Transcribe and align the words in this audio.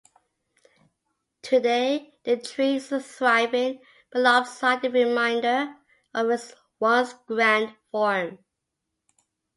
Today 1.43 2.15
the 2.23 2.35
tree 2.37 2.77
is 2.77 2.91
a 2.91 2.99
thriving, 2.99 3.83
but 4.11 4.21
lopsided 4.23 4.95
reminder 4.95 5.75
of 6.11 6.31
its 6.31 6.55
once-grand 6.79 7.75
form. 7.91 8.39